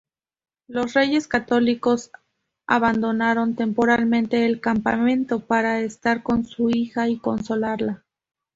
Los 0.67 0.95
Reyes 0.95 1.27
Católicos 1.27 2.09
abandonaron 2.65 3.53
temporalmente 3.55 4.47
el 4.47 4.59
campamento 4.59 5.45
para 5.45 5.79
estar 5.81 6.23
con 6.23 6.43
su 6.43 6.71
hija 6.71 7.07
y 7.07 7.19
consolarla. 7.19 8.03